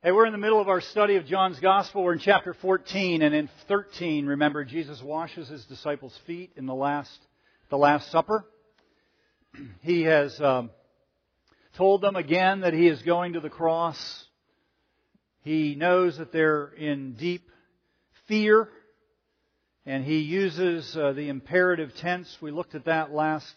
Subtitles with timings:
[0.00, 2.04] Hey, we're in the middle of our study of John's Gospel.
[2.04, 6.74] We're in chapter 14, and in 13, remember, Jesus washes his disciples' feet in the
[6.74, 7.18] last,
[7.68, 8.44] the Last Supper.
[9.82, 10.70] He has um,
[11.76, 13.98] told them again that he is going to the cross.
[15.40, 17.50] He knows that they're in deep
[18.28, 18.68] fear,
[19.84, 22.38] and he uses uh, the imperative tense.
[22.40, 23.52] We looked at that last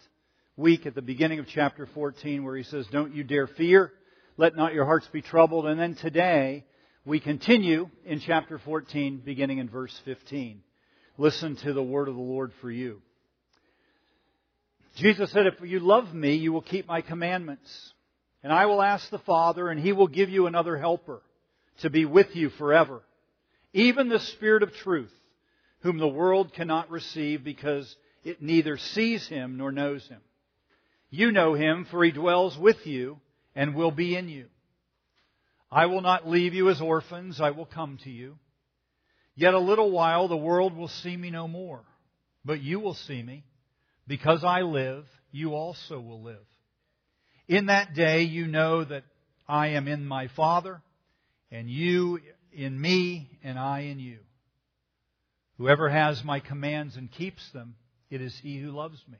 [0.58, 3.94] week at the beginning of chapter 14, where he says, Don't you dare fear.
[4.42, 5.68] Let not your hearts be troubled.
[5.68, 6.66] And then today,
[7.06, 10.64] we continue in chapter 14, beginning in verse 15.
[11.20, 13.04] Listen to the word of the Lord for you.
[14.96, 17.94] Jesus said, If you love me, you will keep my commandments.
[18.42, 21.22] And I will ask the Father, and he will give you another helper
[21.82, 23.04] to be with you forever.
[23.74, 25.14] Even the Spirit of truth,
[25.82, 30.22] whom the world cannot receive because it neither sees him nor knows him.
[31.12, 33.20] You know him, for he dwells with you
[33.56, 34.46] and will be in you.
[35.72, 38.38] I will not leave you as orphans, I will come to you.
[39.36, 41.84] Yet a little while the world will see me no more,
[42.44, 43.46] but you will see me.
[44.08, 46.46] Because I live, you also will live.
[47.48, 49.04] In that day you know that
[49.48, 50.82] I am in my Father,
[51.50, 52.20] and you
[52.52, 54.20] in me, and I in you.
[55.58, 57.76] Whoever has my commands and keeps them,
[58.10, 59.20] it is he who loves me.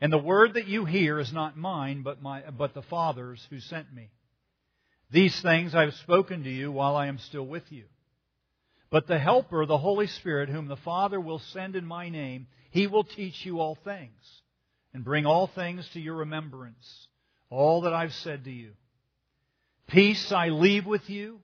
[0.00, 3.60] And the word that you hear is not mine, but, my, but the Father's who
[3.60, 4.10] sent me.
[5.10, 7.84] These things I have spoken to you while I am still with you.
[8.90, 12.86] But the Helper, the Holy Spirit, whom the Father will send in my name, he
[12.86, 14.42] will teach you all things
[14.94, 17.08] and bring all things to your remembrance,
[17.50, 18.72] all that I've said to you.
[19.86, 21.40] Peace I leave with you.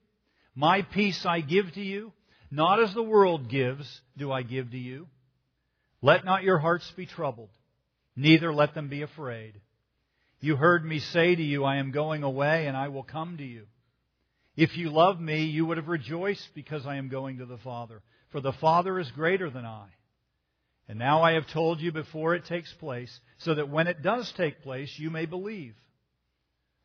[0.54, 2.12] My peace I give to you.
[2.50, 5.08] Not as the world gives do I give to you.
[6.00, 7.50] Let not your hearts be troubled
[8.16, 9.60] neither let them be afraid.
[10.40, 13.44] You heard me say to you, I am going away and I will come to
[13.44, 13.66] you.
[14.56, 18.02] If you love me, you would have rejoiced because I am going to the Father,
[18.30, 19.86] for the Father is greater than I.
[20.88, 24.32] And now I have told you before it takes place, so that when it does
[24.32, 25.74] take place, you may believe.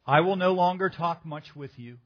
[0.06, 1.98] I will no longer talk much with you,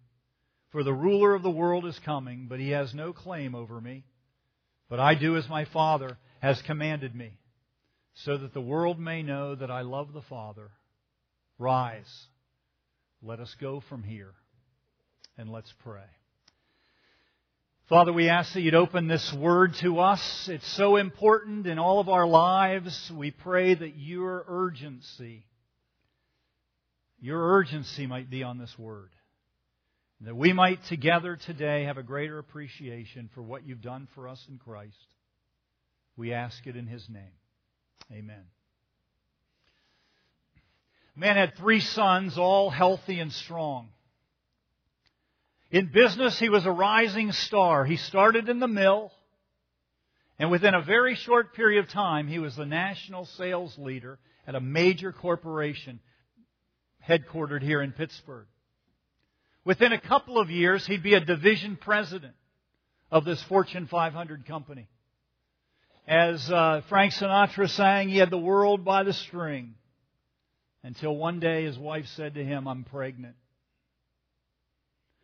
[0.71, 4.03] for the ruler of the world is coming, but he has no claim over me.
[4.89, 7.37] But I do as my Father has commanded me
[8.15, 10.71] so that the world may know that I love the Father.
[11.59, 12.27] Rise.
[13.21, 14.33] Let us go from here
[15.37, 16.03] and let's pray.
[17.87, 20.49] Father, we ask that you'd open this word to us.
[20.49, 23.11] It's so important in all of our lives.
[23.15, 25.45] We pray that your urgency,
[27.19, 29.11] your urgency might be on this word.
[30.21, 34.43] That we might together today have a greater appreciation for what you've done for us
[34.49, 34.95] in Christ.
[36.17, 37.33] We ask it in his name.
[38.11, 38.43] Amen.
[41.15, 43.89] Man had three sons, all healthy and strong.
[45.71, 47.85] In business, he was a rising star.
[47.85, 49.11] He started in the mill,
[50.37, 54.55] and within a very short period of time, he was the national sales leader at
[54.55, 55.99] a major corporation
[57.07, 58.47] headquartered here in Pittsburgh.
[59.63, 62.35] Within a couple of years, he'd be a division president
[63.09, 64.87] of this Fortune 500 company.
[66.07, 69.73] As uh, Frank Sinatra sang, he had the world by the string.
[70.83, 73.35] Until one day his wife said to him, I'm pregnant.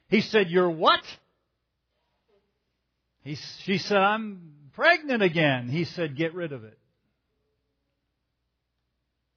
[0.08, 1.02] He said, You're what?
[3.24, 5.70] He, she said, I'm pregnant again.
[5.70, 6.78] He said, Get rid of it.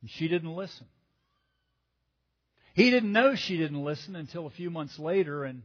[0.01, 0.87] And she didn't listen.
[2.73, 5.63] He didn't know she didn't listen until a few months later, and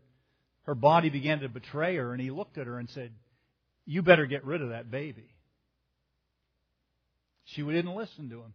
[0.64, 3.12] her body began to betray her, and he looked at her and said,
[3.86, 5.30] You better get rid of that baby.
[7.54, 8.54] She didn't listen to him.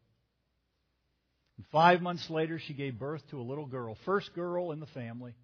[1.57, 4.87] And five months later, she gave birth to a little girl, first girl in the
[4.87, 5.35] family.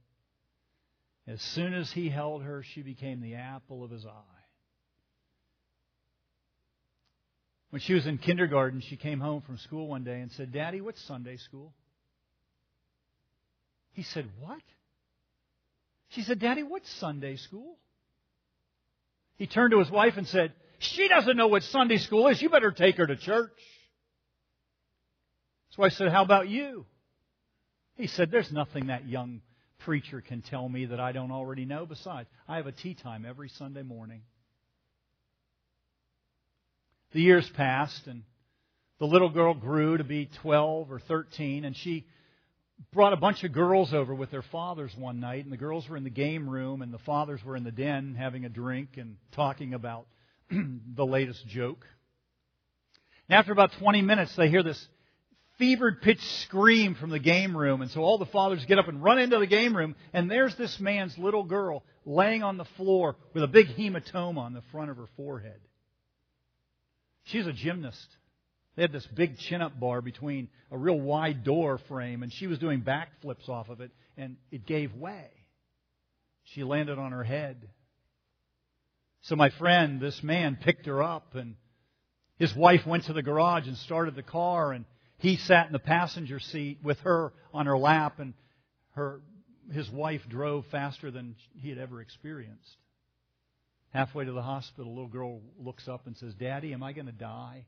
[1.26, 4.40] As soon as he held her, she became the apple of his eye.
[7.70, 10.80] When she was in kindergarten, she came home from school one day and said, Daddy,
[10.80, 11.72] what's Sunday school?
[13.92, 14.62] He said, What?
[16.08, 17.76] She said, Daddy, what's Sunday school?
[19.36, 22.40] He turned to his wife and said, she doesn't know what Sunday school is.
[22.40, 23.52] You better take her to church.
[25.70, 26.86] So I said, How about you?
[27.96, 29.42] He said, There's nothing that young
[29.80, 31.84] preacher can tell me that I don't already know.
[31.84, 34.22] Besides, I have a tee time every Sunday morning.
[37.12, 38.22] The years passed and
[38.98, 42.06] the little girl grew to be 12 or 13 and she
[42.92, 45.96] brought a bunch of girls over with their fathers one night and the girls were
[45.96, 49.16] in the game room and the fathers were in the den having a drink and
[49.32, 50.06] talking about
[50.94, 51.86] the latest joke.
[53.28, 54.88] And after about 20 minutes they hear this
[55.58, 57.82] fevered pitch scream from the game room.
[57.82, 60.56] And so all the fathers get up and run into the game room, and there's
[60.56, 64.90] this man's little girl laying on the floor with a big hematoma on the front
[64.90, 65.60] of her forehead.
[67.24, 68.08] She's a gymnast.
[68.74, 72.46] They had this big chin up bar between a real wide door frame, and she
[72.46, 75.26] was doing backflips off of it, and it gave way.
[76.44, 77.68] She landed on her head.
[79.22, 81.56] So my friend, this man, picked her up, and
[82.38, 84.84] his wife went to the garage and started the car, and
[85.18, 88.32] he sat in the passenger seat with her on her lap, and
[88.92, 89.20] her,
[89.72, 92.76] his wife drove faster than he had ever experienced.
[93.90, 97.06] Halfway to the hospital, a little girl looks up and says, Daddy, am I going
[97.06, 97.66] to die?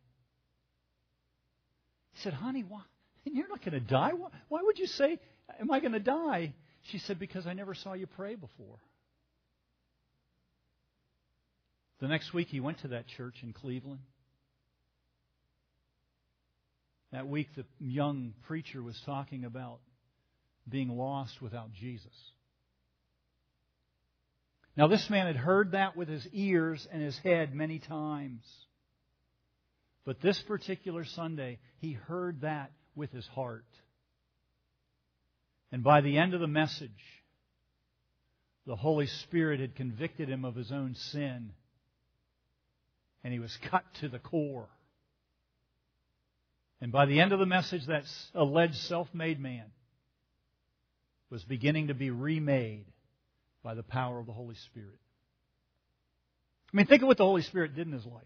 [2.13, 2.83] He said, Honey, why?
[3.25, 4.13] You're not going to die.
[4.17, 5.19] Why, why would you say,
[5.61, 6.55] Am I going to die?
[6.91, 8.79] She said, Because I never saw you pray before.
[12.03, 14.01] The next week, he went to that church in Cleveland.
[17.13, 19.79] That week, the young preacher was talking about
[20.69, 22.13] being lost without Jesus.
[24.77, 28.43] Now, this man had heard that with his ears and his head many times.
[30.05, 33.65] But this particular Sunday, he heard that with his heart.
[35.71, 36.91] And by the end of the message,
[38.67, 41.53] the Holy Spirit had convicted him of his own sin.
[43.25, 44.69] And he was cut to the core.
[46.81, 48.05] And by the end of the message, that
[48.35, 49.67] alleged self-made man
[51.31, 52.85] was beginning to be remade
[53.63, 54.99] by the power of the Holy Spirit.
[56.73, 58.23] I mean, think of what the Holy Spirit did in his life.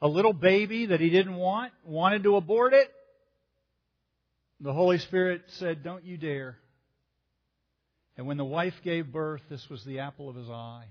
[0.00, 2.90] A little baby that he didn't want, wanted to abort it.
[4.60, 6.58] The Holy Spirit said, Don't you dare.
[8.16, 10.86] And when the wife gave birth, this was the apple of his eye.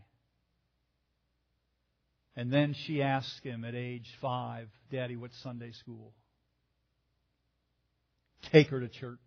[2.35, 6.13] And then she asked him at age five, Daddy, what's Sunday school?
[8.51, 9.19] Take her to church.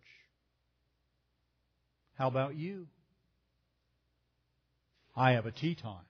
[2.17, 2.87] How about you?
[5.15, 6.05] I have a tee time.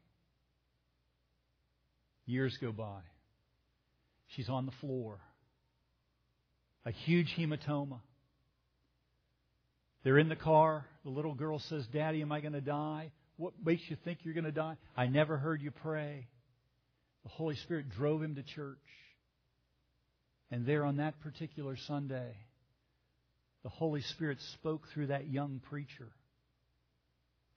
[2.26, 3.02] Years go by.
[4.36, 5.20] She's on the floor.
[6.86, 8.00] A huge hematoma.
[10.04, 10.86] They're in the car.
[11.06, 13.12] The little girl says, Daddy, am I going to die?
[13.38, 14.76] What makes you think you're going to die?
[14.98, 16.28] I never heard you pray.
[17.24, 18.78] The Holy Spirit drove him to church.
[20.50, 22.36] And there on that particular Sunday,
[23.62, 26.10] the Holy Spirit spoke through that young preacher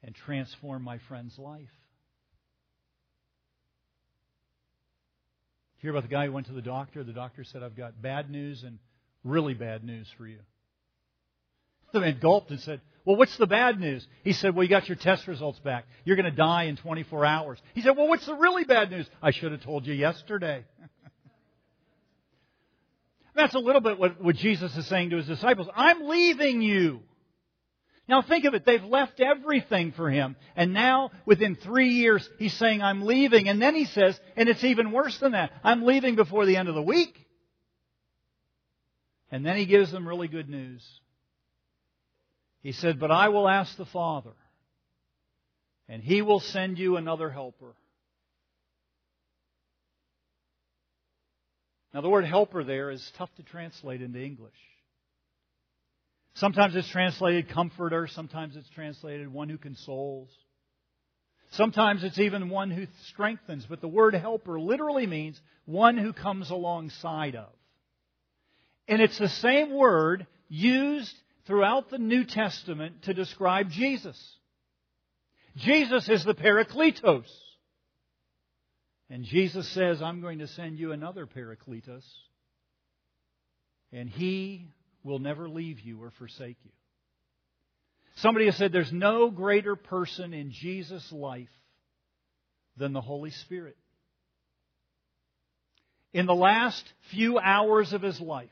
[0.02, 1.68] and transformed my friend's life.
[5.78, 7.02] Hear about the guy who went to the doctor?
[7.02, 8.78] The doctor said, I've got bad news and
[9.24, 10.40] really bad news for you.
[11.92, 14.06] The man gulped and said, Well, what's the bad news?
[14.22, 15.86] He said, Well, you got your test results back.
[16.04, 17.58] You're going to die in 24 hours.
[17.72, 19.08] He said, Well, what's the really bad news?
[19.22, 20.66] I should have told you yesterday.
[23.34, 25.68] That's a little bit what, what Jesus is saying to his disciples.
[25.74, 27.00] I'm leaving you.
[28.10, 28.66] Now think of it.
[28.66, 30.36] They've left everything for him.
[30.54, 33.48] And now, within three years, he's saying, I'm leaving.
[33.48, 36.68] And then he says, and it's even worse than that, I'm leaving before the end
[36.68, 37.18] of the week.
[39.30, 40.86] And then he gives them really good news.
[42.68, 44.34] He said, But I will ask the Father,
[45.88, 47.74] and he will send you another helper.
[51.94, 54.52] Now, the word helper there is tough to translate into English.
[56.34, 60.28] Sometimes it's translated comforter, sometimes it's translated one who consoles.
[61.52, 66.50] Sometimes it's even one who strengthens, but the word helper literally means one who comes
[66.50, 67.48] alongside of.
[68.86, 71.14] And it's the same word used
[71.48, 74.16] throughout the New Testament to describe Jesus.
[75.56, 77.26] Jesus is the Parakletos.
[79.10, 82.04] And Jesus says, I'm going to send you another Parakletos,
[83.90, 84.66] and he
[85.02, 86.70] will never leave you or forsake you.
[88.16, 91.48] Somebody has said there's no greater person in Jesus' life
[92.76, 93.78] than the Holy Spirit.
[96.12, 98.50] In the last few hours of his life,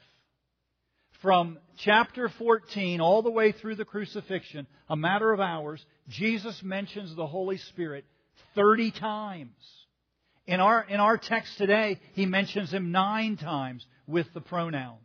[1.23, 7.15] from chapter 14 all the way through the crucifixion, a matter of hours, Jesus mentions
[7.15, 8.05] the Holy Spirit
[8.55, 9.55] 30 times.
[10.47, 15.01] In our, in our text today, he mentions him nine times with the pronouns.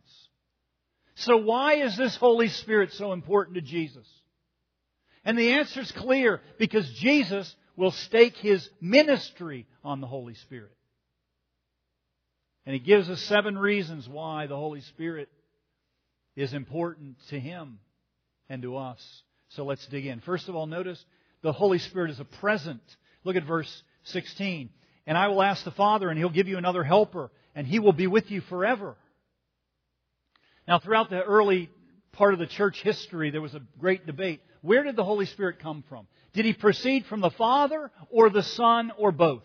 [1.14, 4.06] So why is this Holy Spirit so important to Jesus?
[5.24, 10.72] And the answer is clear, because Jesus will stake his ministry on the Holy Spirit.
[12.64, 15.28] And he gives us seven reasons why the Holy Spirit
[16.36, 17.78] is important to him
[18.48, 19.22] and to us.
[19.50, 20.20] So let's dig in.
[20.20, 21.02] First of all, notice
[21.42, 22.82] the Holy Spirit is a present.
[23.24, 24.70] Look at verse 16.
[25.06, 27.92] And I will ask the Father, and He'll give you another helper, and He will
[27.92, 28.96] be with you forever.
[30.66, 31.70] Now, throughout the early
[32.12, 34.40] part of the church history, there was a great debate.
[34.60, 36.06] Where did the Holy Spirit come from?
[36.34, 39.42] Did He proceed from the Father, or the Son, or both?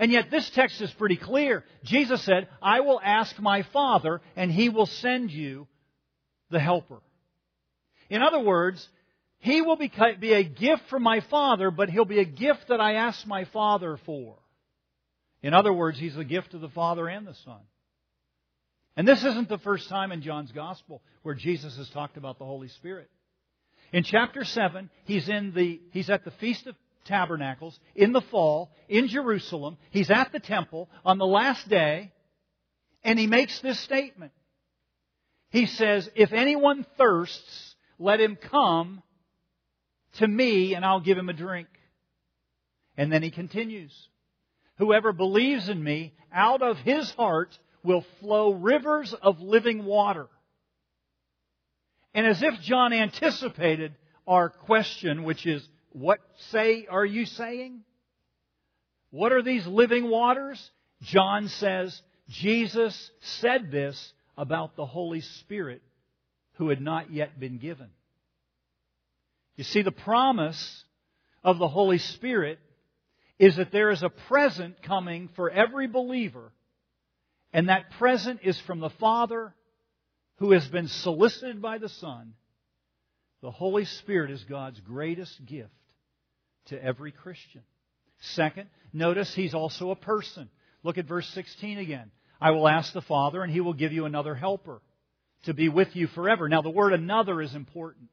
[0.00, 1.62] And yet this text is pretty clear.
[1.84, 5.68] Jesus said, I will ask my Father, and He will send you
[6.50, 7.00] the helper.
[8.08, 8.88] In other words,
[9.38, 9.90] he will be,
[10.32, 13.98] a gift from my Father, but he'll be a gift that I ask my Father
[14.04, 14.36] for.
[15.42, 17.60] In other words, he's the gift of the Father and the Son.
[18.96, 22.44] And this isn't the first time in John's Gospel where Jesus has talked about the
[22.44, 23.08] Holy Spirit.
[23.92, 26.74] In chapter 7, he's in the, he's at the Feast of
[27.10, 29.76] Tabernacles in the fall in Jerusalem.
[29.90, 32.12] He's at the temple on the last day
[33.02, 34.32] and he makes this statement.
[35.50, 39.02] He says, if anyone thirsts, let him come
[40.18, 41.68] to me and I'll give him a drink.
[42.96, 43.92] And then he continues.
[44.78, 50.28] Whoever believes in me, out of his heart will flow rivers of living water.
[52.14, 56.20] And as if John anticipated our question, which is, what
[56.50, 57.80] say are you saying?
[59.10, 60.70] What are these living waters?
[61.02, 65.82] John says, Jesus said this about the Holy Spirit
[66.54, 67.88] who had not yet been given.
[69.56, 70.84] You see, the promise
[71.42, 72.58] of the Holy Spirit
[73.38, 76.52] is that there is a present coming for every believer,
[77.52, 79.54] and that present is from the Father
[80.36, 82.34] who has been solicited by the Son.
[83.42, 85.72] The Holy Spirit is God's greatest gift
[86.66, 87.62] to every Christian.
[88.20, 90.48] Second, notice he's also a person.
[90.82, 92.10] Look at verse 16 again.
[92.40, 94.80] I will ask the Father, and he will give you another helper
[95.44, 96.48] to be with you forever.
[96.48, 98.08] Now, the word another is important.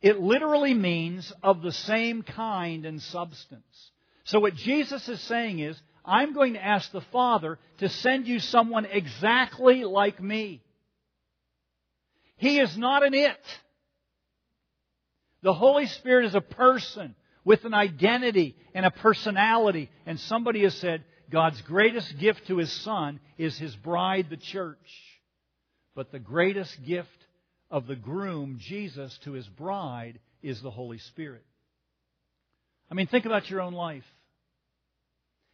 [0.00, 3.90] It literally means of the same kind and substance.
[4.24, 8.38] So what Jesus is saying is, I'm going to ask the Father to send you
[8.38, 10.62] someone exactly like me.
[12.36, 13.36] He is not an it.
[15.42, 17.14] The Holy Spirit is a person
[17.44, 19.90] with an identity and a personality.
[20.06, 24.78] And somebody has said God's greatest gift to His Son is His bride, the church.
[25.94, 27.08] But the greatest gift
[27.70, 31.44] of the groom, Jesus, to his bride is the Holy Spirit.
[32.90, 34.04] I mean, think about your own life.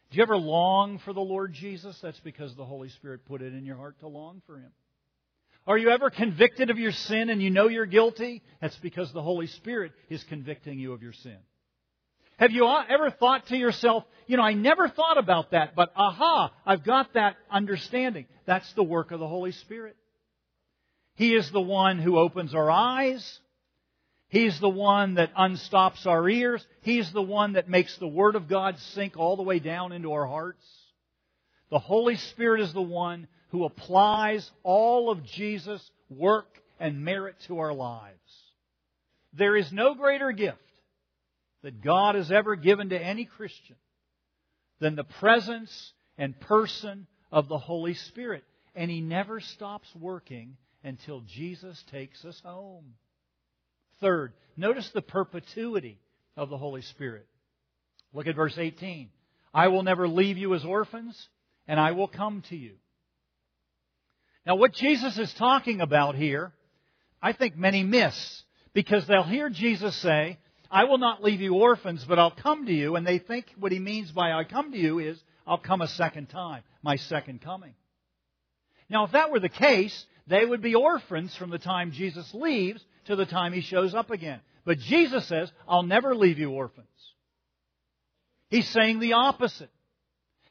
[0.09, 1.99] Do you ever long for the Lord Jesus?
[2.01, 4.71] That's because the Holy Spirit put it in your heart to long for Him.
[5.67, 8.41] Are you ever convicted of your sin and you know you're guilty?
[8.61, 11.37] That's because the Holy Spirit is convicting you of your sin.
[12.37, 16.53] Have you ever thought to yourself, you know, I never thought about that, but aha,
[16.65, 18.27] I've got that understanding.
[18.45, 19.95] That's the work of the Holy Spirit.
[21.15, 23.39] He is the one who opens our eyes.
[24.29, 26.65] He's the one that unstops our ears.
[26.81, 30.11] He's the one that makes the Word of God sink all the way down into
[30.13, 30.65] our hearts.
[31.71, 36.47] The Holy Spirit is the one who applies all of Jesus' work
[36.79, 38.13] and merit to our lives.
[39.33, 40.59] There is no greater gift
[41.63, 43.75] that God has ever given to any Christian
[44.79, 48.43] than the presence and person of the Holy Spirit.
[48.75, 52.93] And He never stops working until Jesus takes us home.
[53.99, 55.99] Third, notice the perpetuity
[56.35, 57.27] of the Holy Spirit.
[58.13, 59.09] Look at verse 18.
[59.53, 61.29] I will never leave you as orphans,
[61.67, 62.75] and I will come to you.
[64.45, 66.53] Now, what Jesus is talking about here,
[67.21, 70.37] I think many miss, because they'll hear Jesus say,
[70.69, 73.71] I will not leave you orphans, but I'll come to you, and they think what
[73.71, 77.41] he means by I come to you is, I'll come a second time, my second
[77.41, 77.73] coming.
[78.89, 82.83] Now, if that were the case, they would be orphans from the time Jesus leaves
[83.05, 84.41] to the time he shows up again.
[84.65, 86.87] But Jesus says, I'll never leave you orphans.
[88.49, 89.69] He's saying the opposite.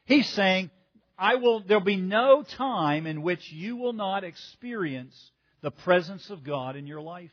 [0.05, 0.71] He's saying,
[1.17, 5.31] I will, there'll be no time in which you will not experience
[5.61, 7.31] the presence of God in your life.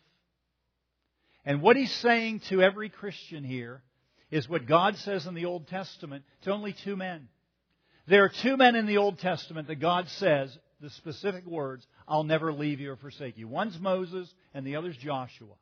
[1.45, 3.83] And what he's saying to every Christian here
[4.31, 7.29] is what God says in the Old Testament to only two men.
[8.07, 12.25] There are two men in the Old Testament that God says the specific words, I'll
[12.25, 13.49] never leave you or forsake you.
[13.49, 15.55] One's Moses and the other's Joshua.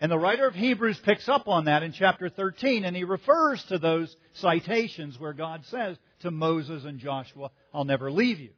[0.00, 3.62] And the writer of Hebrews picks up on that in chapter 13 and he refers
[3.64, 8.50] to those citations where God says to Moses and Joshua, I'll never leave you.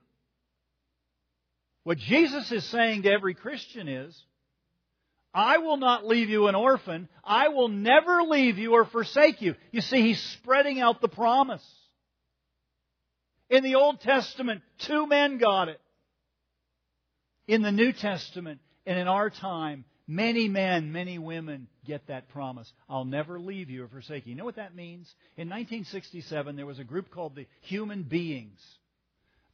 [1.84, 4.22] What Jesus is saying to every Christian is,
[5.32, 7.08] I will not leave you an orphan.
[7.22, 9.54] I will never leave you or forsake you.
[9.70, 11.64] You see, he's spreading out the promise.
[13.48, 15.80] In the Old Testament, two men got it.
[17.46, 22.72] In the New Testament, and in our time, many men, many women get that promise.
[22.88, 24.30] I'll never leave you or forsake you.
[24.30, 25.12] You know what that means?
[25.36, 28.60] In 1967, there was a group called the Human Beinz.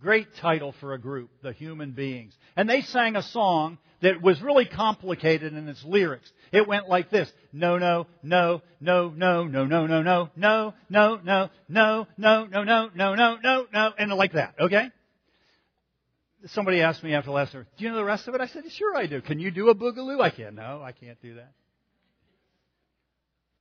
[0.00, 2.34] Great title for a group, the Human Beinz.
[2.54, 6.30] And they sang a song that was really complicated in its lyrics.
[6.52, 7.30] It went like this.
[7.52, 12.46] No, no, no, no, no, no, no, no, no, no, no, no, no, no, no,
[12.48, 14.90] no, no, no, no, no, and like that, okay?
[16.46, 18.40] Somebody asked me after last service, do you know the rest of it?
[18.40, 19.20] I said, sure I do.
[19.20, 20.20] Can you do a boogaloo?
[20.20, 20.54] I can't.
[20.54, 21.52] No, I can't do that.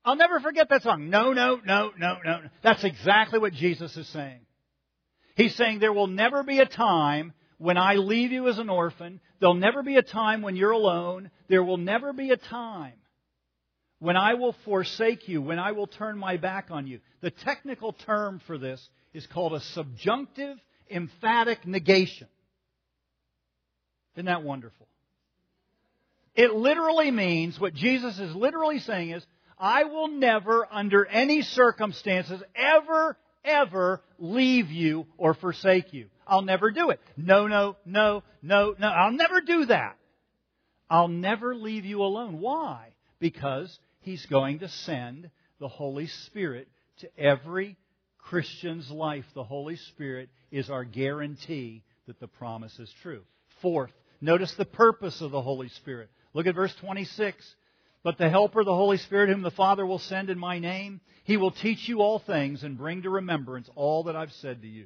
[0.04, 1.10] I'll never forget that song.
[1.10, 2.42] No, no, no, no, no.
[2.62, 4.42] That's exactly what Jesus is saying.
[5.36, 9.20] He's saying there will never be a time when I leave you as an orphan.
[9.40, 11.32] There'll never be a time when you're alone.
[11.48, 12.94] There will never be a time
[14.00, 17.00] when I will forsake you, when I will turn my back on you.
[17.22, 20.58] The technical term for this is called a subjunctive
[20.90, 22.28] emphatic negation.
[24.16, 24.88] Isn't that wonderful?
[26.36, 29.26] It literally means, what Jesus is literally saying is,
[29.58, 36.08] I will never, under any circumstances, ever, ever leave you or forsake you.
[36.28, 37.00] I'll never do it.
[37.18, 38.88] No, no, no, no, no.
[38.88, 39.98] I'll never do that.
[40.90, 42.40] I'll never leave you alone.
[42.40, 42.94] Why?
[43.20, 46.68] Because He's going to send the Holy Spirit
[47.00, 47.76] to every
[48.20, 49.26] Christian's life.
[49.34, 53.24] The Holy Spirit is our guarantee that the promise is true.
[53.62, 53.92] Fourth,
[54.22, 56.12] notice the purpose of the Holy Spirit.
[56.36, 57.56] Look at verse 26.
[58.04, 61.38] But the Helper, the Holy Spirit, whom the Father will send in my name, he
[61.38, 64.86] will teach you all things and bring to remembrance all that I've said to you.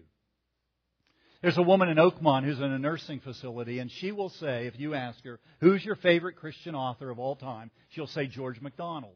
[1.42, 4.78] There's a woman in Oakmont who's in a nursing facility, and she will say, if
[4.78, 7.72] you ask her, who's your favorite Christian author of all time?
[7.90, 9.16] She'll say George MacDonald.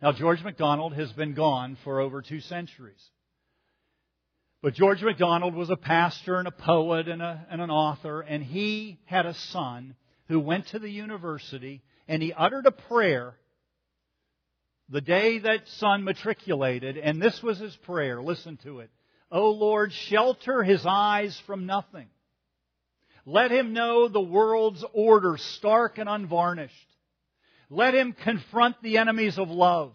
[0.00, 3.02] Now, George MacDonald has been gone for over two centuries.
[4.62, 8.42] But George MacDonald was a pastor and a poet and, a, and an author, and
[8.42, 9.94] he had a son
[10.28, 13.34] who went to the university and he uttered a prayer
[14.88, 18.22] the day that son matriculated, and this was his prayer.
[18.22, 18.90] Listen to it.
[19.32, 22.06] O Lord, shelter his eyes from nothing.
[23.24, 26.74] Let him know the world's order stark and unvarnished.
[27.70, 29.94] Let him confront the enemies of love.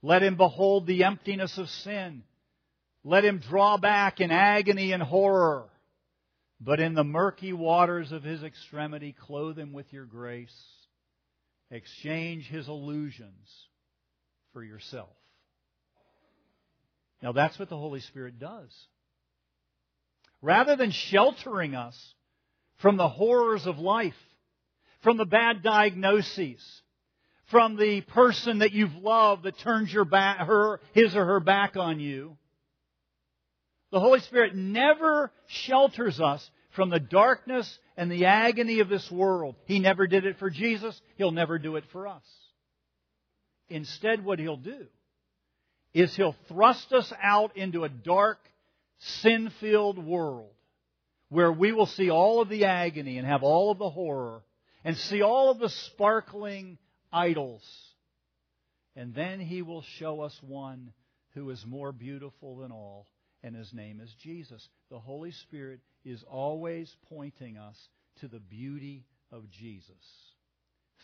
[0.00, 2.22] Let him behold the emptiness of sin.
[3.02, 5.64] Let him draw back in agony and horror.
[6.60, 10.54] But in the murky waters of his extremity, clothe him with your grace
[11.70, 13.66] exchange his illusions
[14.52, 15.08] for yourself.
[17.22, 18.70] Now that's what the Holy Spirit does.
[20.42, 22.14] Rather than sheltering us
[22.78, 24.14] from the horrors of life,
[25.00, 26.82] from the bad diagnoses,
[27.46, 31.76] from the person that you've loved that turns your back, her, his or her back
[31.76, 32.36] on you,
[33.90, 39.56] the Holy Spirit never shelters us from the darkness and the agony of this world.
[39.64, 41.00] He never did it for Jesus.
[41.16, 42.24] He'll never do it for us.
[43.68, 44.86] Instead, what He'll do
[45.94, 48.38] is He'll thrust us out into a dark,
[48.98, 50.50] sin filled world
[51.28, 54.42] where we will see all of the agony and have all of the horror
[54.84, 56.78] and see all of the sparkling
[57.12, 57.62] idols.
[58.94, 60.92] And then He will show us one
[61.34, 63.06] who is more beautiful than all,
[63.42, 64.66] and His name is Jesus.
[64.90, 67.76] The Holy Spirit is always pointing us
[68.20, 69.90] to the beauty of Jesus.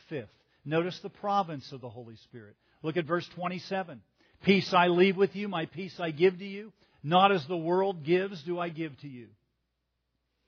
[0.09, 0.31] Fifth,
[0.65, 2.57] notice the province of the Holy Spirit.
[2.83, 4.01] Look at verse 27.
[4.43, 6.73] Peace I leave with you, my peace I give to you.
[7.03, 9.27] Not as the world gives, do I give to you.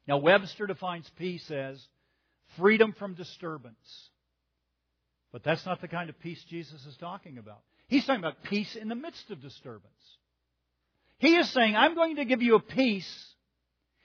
[0.06, 1.82] Now, Webster defines peace as
[2.58, 4.08] freedom from disturbance.
[5.32, 7.60] But that's not the kind of peace Jesus is talking about.
[7.88, 9.92] He's talking about peace in the midst of disturbance.
[11.18, 13.34] He is saying, I'm going to give you a peace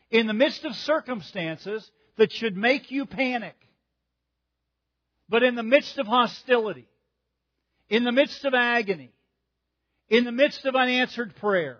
[0.09, 3.55] in the midst of circumstances that should make you panic.
[5.27, 6.87] But in the midst of hostility,
[7.89, 9.11] in the midst of agony,
[10.09, 11.79] in the midst of unanswered prayer,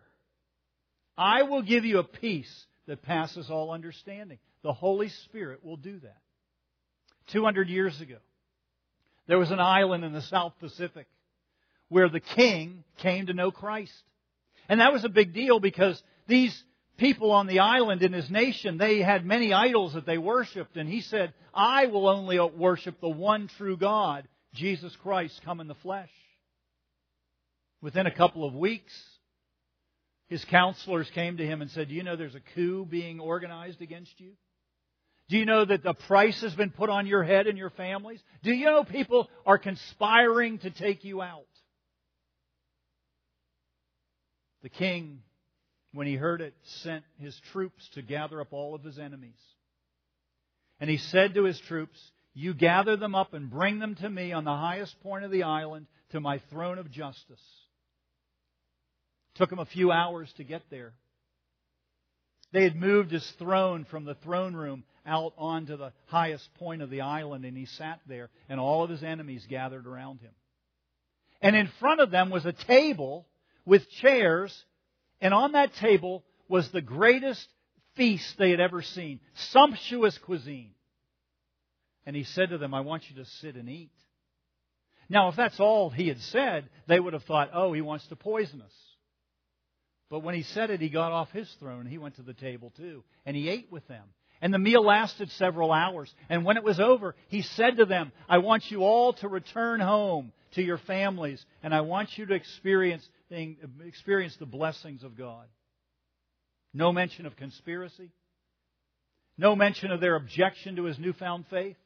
[1.17, 4.39] I will give you a peace that passes all understanding.
[4.63, 6.17] The Holy Spirit will do that.
[7.31, 8.17] 200 years ago,
[9.27, 11.07] there was an island in the South Pacific
[11.89, 13.93] where the king came to know Christ.
[14.67, 16.63] And that was a big deal because these
[16.97, 20.77] people on the island in his nation, they had many idols that they worshiped.
[20.77, 25.67] And he said, I will only worship the one true God, Jesus Christ, come in
[25.67, 26.09] the flesh.
[27.81, 28.93] Within a couple of weeks,
[30.27, 33.81] his counselors came to him and said, Do you know there's a coup being organized
[33.81, 34.33] against you?
[35.29, 38.21] Do you know that the price has been put on your head and your families?
[38.43, 41.45] Do you know people are conspiring to take you out?
[44.63, 45.21] The king,
[45.93, 49.39] when he heard it, sent his troops to gather up all of his enemies.
[50.79, 51.99] And he said to his troops,
[52.33, 55.43] You gather them up and bring them to me on the highest point of the
[55.43, 57.41] island to my throne of justice.
[59.35, 60.93] Took him a few hours to get there.
[62.51, 66.89] They had moved his throne from the throne room out onto the highest point of
[66.89, 70.31] the island, and he sat there, and all of his enemies gathered around him.
[71.41, 73.27] And in front of them was a table
[73.65, 74.65] with chairs,
[75.21, 77.47] and on that table was the greatest
[77.95, 79.19] feast they had ever seen
[79.51, 80.71] sumptuous cuisine.
[82.05, 83.91] And he said to them, I want you to sit and eat.
[85.09, 88.15] Now, if that's all he had said, they would have thought, oh, he wants to
[88.15, 88.73] poison us.
[90.09, 91.85] But when he said it, he got off his throne.
[91.85, 93.03] He went to the table too.
[93.25, 94.03] And he ate with them.
[94.41, 96.13] And the meal lasted several hours.
[96.29, 99.79] And when it was over, he said to them, I want you all to return
[99.79, 101.45] home to your families.
[101.61, 103.07] And I want you to experience,
[103.85, 105.45] experience the blessings of God.
[106.73, 108.11] No mention of conspiracy.
[109.37, 111.77] No mention of their objection to his newfound faith.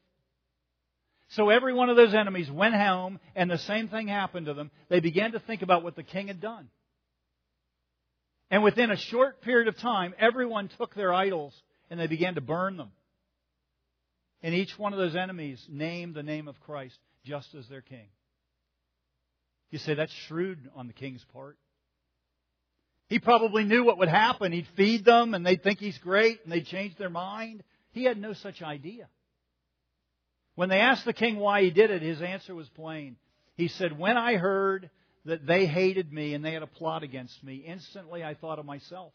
[1.29, 4.71] So every one of those enemies went home, and the same thing happened to them.
[4.89, 6.69] They began to think about what the king had done.
[8.53, 12.41] And within a short period of time, everyone took their idols and they began to
[12.41, 12.91] burn them.
[14.43, 18.05] And each one of those enemies named the name of Christ just as their king.
[19.71, 21.57] You say that's shrewd on the king's part.
[23.07, 24.51] He probably knew what would happen.
[24.51, 27.63] He'd feed them and they'd think he's great and they'd change their mind.
[27.91, 29.07] He had no such idea.
[30.53, 33.15] When they asked the king why he did it, his answer was plain.
[33.55, 34.91] He said, When I heard
[35.25, 38.65] that they hated me and they had a plot against me, instantly I thought of
[38.65, 39.13] myself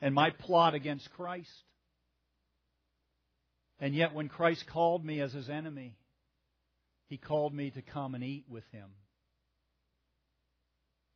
[0.00, 1.50] and my plot against Christ.
[3.78, 5.96] And yet, when Christ called me as his enemy,
[7.08, 8.88] he called me to come and eat with him.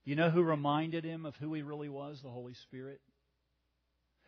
[0.05, 2.21] You know who reminded him of who he really was?
[2.23, 3.01] The Holy Spirit.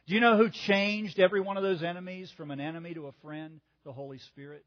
[0.07, 3.12] Do you know who changed every one of those enemies from an enemy to a
[3.22, 3.61] friend?
[3.85, 4.64] The Holy Spirit.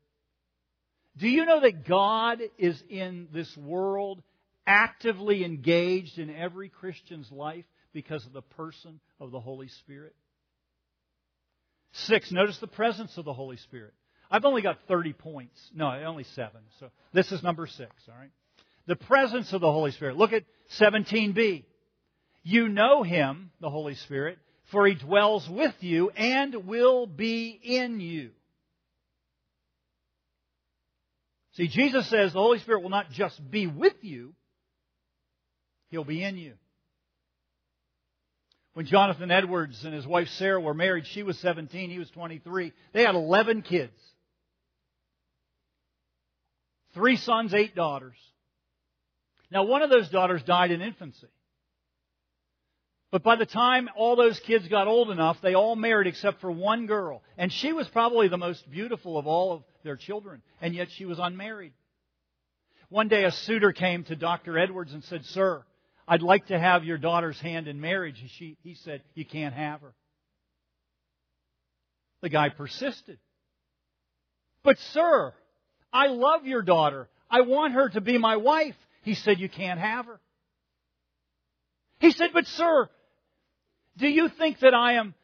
[1.17, 4.21] Do you know that God is in this world
[4.67, 10.15] actively engaged in every Christian's life because of the person of the Holy Spirit.
[11.93, 13.93] Six, notice the presence of the Holy Spirit.
[14.30, 15.60] I've only got 30 points.
[15.73, 16.62] No, only seven.
[16.80, 18.32] So this is number six, all right?
[18.88, 20.17] The presence of the Holy Spirit.
[20.17, 20.43] Look at
[20.80, 21.63] 17b.
[22.43, 24.38] You know Him, the Holy Spirit,
[24.71, 28.32] for He dwells with you and will be in you.
[31.54, 34.34] See, Jesus says the Holy Spirit will not just be with you,
[35.95, 36.55] He'll be in you.
[38.73, 42.73] When Jonathan Edwards and his wife Sarah were married, she was 17, he was 23.
[42.91, 43.93] They had 11 kids.
[46.93, 48.17] Three sons, eight daughters.
[49.49, 51.29] Now, one of those daughters died in infancy.
[53.10, 56.51] But by the time all those kids got old enough, they all married except for
[56.51, 57.23] one girl.
[57.38, 60.41] And she was probably the most beautiful of all of their children.
[60.60, 61.71] And yet she was unmarried.
[62.89, 64.60] One day a suitor came to Dr.
[64.60, 65.63] Edwards and said, Sir,
[66.08, 68.24] I'd like to have your daughter's hand in marriage.
[68.38, 69.94] She, he said, You can't have her.
[72.22, 73.18] The guy persisted.
[74.63, 75.34] But, sir,
[75.91, 77.08] I love your daughter.
[77.30, 78.76] I want her to be my wife.
[79.04, 80.20] He said, You can't have her.
[82.00, 82.89] He said, But, sir,
[83.98, 85.15] do you think that I am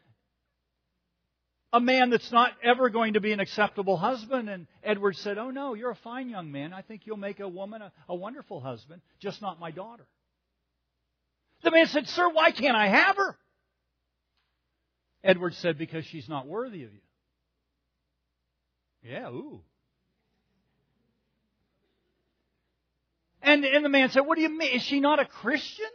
[1.74, 4.50] a man that's not ever going to be an acceptable husband?
[4.50, 6.74] And Edward said, Oh, no, you're a fine young man.
[6.74, 10.08] I think you'll make a woman a, a wonderful husband, just not my daughter.
[11.64, 13.38] The man said, Sir, why can't I have her?
[15.24, 17.00] Edward said, Because she's not worthy of you.
[19.04, 19.62] Yeah, ooh.
[23.42, 24.74] And, and the man said, What do you mean?
[24.74, 25.90] Is she not a Christian?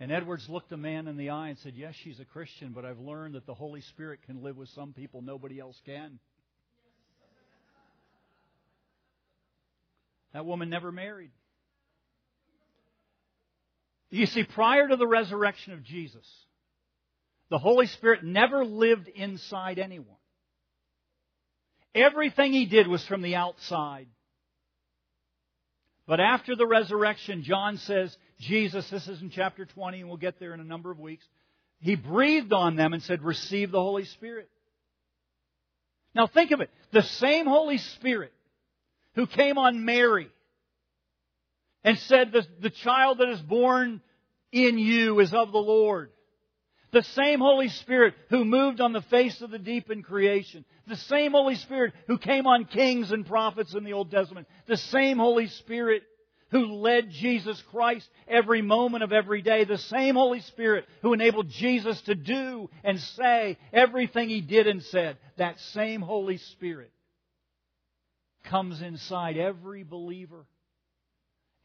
[0.00, 2.84] And Edwards looked the man in the eye and said, Yes, she's a Christian, but
[2.84, 6.18] I've learned that the Holy Spirit can live with some people nobody else can.
[10.32, 11.30] That woman never married.
[14.12, 16.26] You see, prior to the resurrection of Jesus,
[17.48, 20.18] the Holy Spirit never lived inside anyone.
[21.94, 24.06] Everything he did was from the outside.
[26.06, 30.38] But after the resurrection, John says, Jesus, this is in chapter 20, and we'll get
[30.38, 31.24] there in a number of weeks,
[31.78, 34.50] he breathed on them and said, Receive the Holy Spirit.
[36.14, 36.68] Now think of it.
[36.92, 38.34] The same Holy Spirit
[39.14, 40.28] who came on Mary
[41.84, 44.00] and said, the, the child that is born
[44.52, 46.10] in you is of the Lord.
[46.92, 50.64] The same Holy Spirit who moved on the face of the deep in creation.
[50.86, 54.46] The same Holy Spirit who came on kings and prophets in the Old Testament.
[54.66, 56.02] The same Holy Spirit
[56.50, 59.64] who led Jesus Christ every moment of every day.
[59.64, 64.82] The same Holy Spirit who enabled Jesus to do and say everything he did and
[64.82, 65.16] said.
[65.38, 66.92] That same Holy Spirit
[68.44, 70.44] comes inside every believer,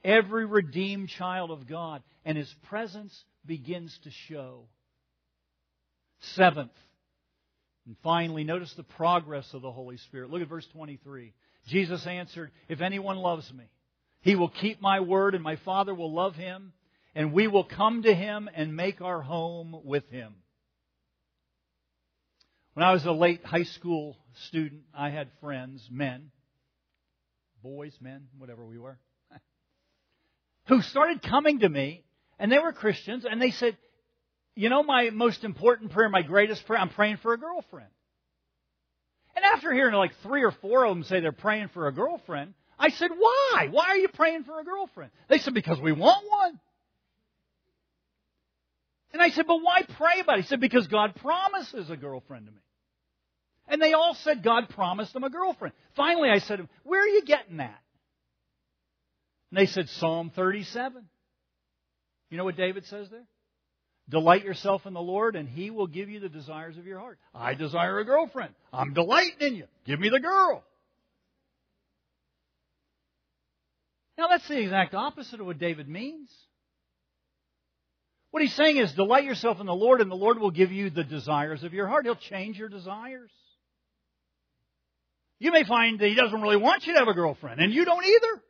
[0.04, 3.14] every redeemed child of God, and his presence
[3.46, 4.68] begins to show.
[6.36, 6.72] Seventh,
[7.86, 10.30] and finally, notice the progress of the Holy Spirit.
[10.30, 11.34] Look at verse 23.
[11.68, 13.64] Jesus answered, If anyone loves me,
[14.22, 16.74] he will keep my word, and my Father will love him,
[17.16, 20.36] and we will come to him and make our home with him.
[22.74, 26.30] When I was a late high school student, I had friends, men,
[27.64, 29.00] boys, men, whatever we were,
[30.68, 32.04] who started coming to me,
[32.40, 33.78] and they were Christians, and they said,
[34.56, 37.90] You know, my most important prayer, my greatest prayer, I'm praying for a girlfriend.
[39.36, 42.54] And after hearing like three or four of them say they're praying for a girlfriend,
[42.80, 43.68] I said, Why?
[43.72, 45.12] Why are you praying for a girlfriend?
[45.30, 46.60] They said, Because we want one.
[49.14, 50.42] And I said, But why pray about it?
[50.42, 52.58] He said, Because God promises a girlfriend to me.
[53.68, 55.74] And they all said God promised them a girlfriend.
[55.96, 57.80] Finally, I said, Where are you getting that?
[59.52, 61.04] And they said, Psalm 37.
[62.30, 63.26] You know what David says there?
[64.10, 67.20] Delight yourself in the Lord, and He will give you the desires of your heart.
[67.34, 68.54] I desire a girlfriend.
[68.72, 69.66] I'm delighting in you.
[69.86, 70.64] Give me the girl.
[74.18, 76.30] Now, that's the exact opposite of what David means.
[78.32, 80.90] What he's saying is, delight yourself in the Lord, and the Lord will give you
[80.90, 82.06] the desires of your heart.
[82.06, 83.32] He'll change your desires.
[85.40, 87.86] You may find that he doesn't really want you to have a girlfriend, and you
[87.86, 88.44] don't either.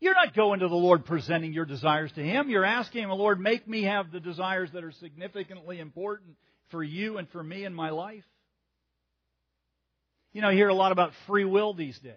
[0.00, 2.48] You're not going to the Lord presenting your desires to Him.
[2.48, 6.36] You're asking Him, Lord, make me have the desires that are significantly important
[6.70, 8.24] for you and for me in my life.
[10.32, 12.14] You know, I hear a lot about free will these days.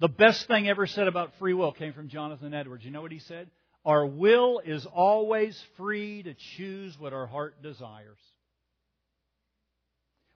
[0.00, 2.84] The best thing ever said about free will came from Jonathan Edwards.
[2.84, 3.48] You know what he said?
[3.84, 8.18] Our will is always free to choose what our heart desires.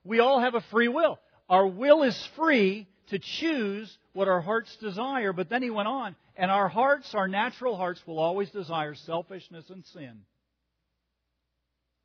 [0.03, 1.19] We all have a free will.
[1.49, 5.31] Our will is free to choose what our hearts desire.
[5.33, 9.69] But then he went on, and our hearts, our natural hearts, will always desire selfishness
[9.69, 10.21] and sin.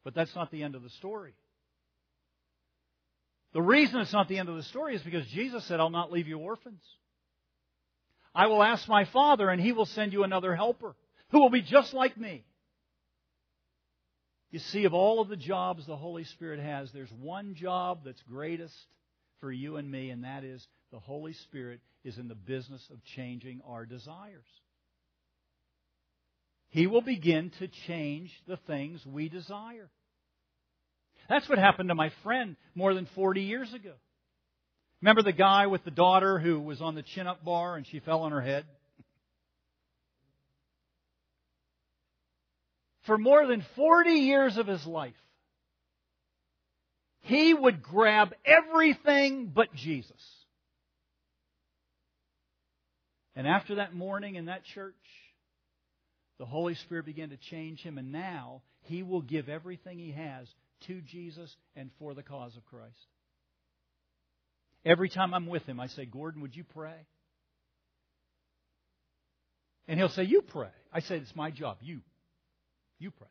[0.04, 1.34] But that's not the end of the story.
[3.54, 6.12] The reason it's not the end of the story is because Jesus said, I'll not
[6.12, 6.82] leave you orphans.
[8.34, 10.94] I will ask my Father, and he will send you another helper
[11.30, 12.44] who will be just like me.
[14.50, 18.22] You see, of all of the jobs the Holy Spirit has, there's one job that's
[18.22, 18.74] greatest
[19.40, 20.66] for you and me, and that is
[20.96, 24.46] the Holy Spirit is in the business of changing our desires.
[26.68, 29.90] He will begin to change the things we desire.
[31.28, 33.92] That's what happened to my friend more than 40 years ago.
[35.02, 38.00] Remember the guy with the daughter who was on the chin up bar and she
[38.00, 38.64] fell on her head?
[43.04, 45.12] For more than 40 years of his life,
[47.20, 50.35] he would grab everything but Jesus.
[53.36, 54.94] And after that morning in that church,
[56.38, 60.48] the Holy Spirit began to change him, and now he will give everything he has
[60.86, 62.94] to Jesus and for the cause of Christ.
[64.84, 67.06] Every time I'm with him, I say, Gordon, would you pray?
[69.88, 70.68] And he'll say, You pray.
[70.92, 71.78] I say, It's my job.
[71.80, 72.00] You.
[72.98, 73.28] You pray.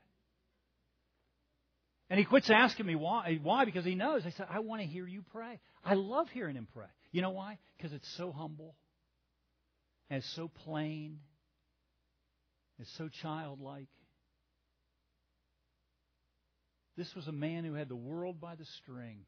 [2.09, 3.39] And he quits asking me why.
[3.41, 3.65] Why?
[3.65, 4.23] Because he knows.
[4.25, 5.59] I said, I want to hear you pray.
[5.83, 6.85] I love hearing him pray.
[7.11, 7.57] You know why?
[7.77, 8.75] Because it's so humble.
[10.09, 11.19] It's so plain.
[12.79, 13.87] as so childlike.
[16.97, 19.19] This was a man who had the world by the string.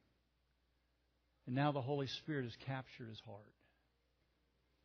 [1.46, 3.52] And now the Holy Spirit has captured his heart.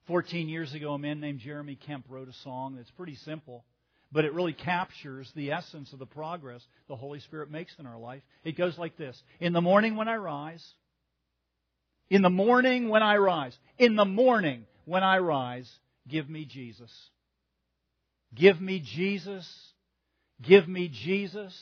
[0.06, 3.64] Fourteen years ago, a man named Jeremy Camp wrote a song that's pretty simple,
[4.10, 7.98] but it really captures the essence of the progress the Holy Spirit makes in our
[7.98, 8.22] life.
[8.44, 10.64] It goes like this In the morning when I rise,
[12.10, 15.70] in the morning when I rise, in the morning when I rise,
[16.08, 16.92] give me Jesus.
[18.34, 19.48] Give me Jesus.
[20.40, 21.54] Give me Jesus.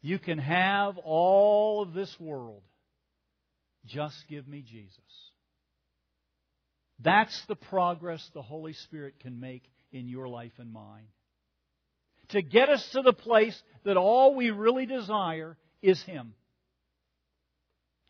[0.00, 2.62] You can have all of this world
[3.88, 4.98] just give me Jesus.
[7.00, 11.06] That's the progress the Holy Spirit can make in your life and mine.
[12.30, 16.34] To get us to the place that all we really desire is Him.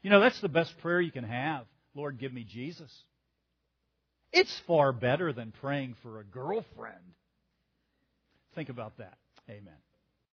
[0.02, 1.66] You know, that's the best prayer you can have.
[1.94, 2.90] Lord, give me Jesus.
[4.32, 7.14] It's far better than praying for a girlfriend.
[8.54, 9.18] Think about that.
[9.48, 9.74] Amen.